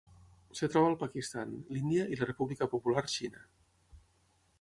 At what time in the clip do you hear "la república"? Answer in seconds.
2.21-2.69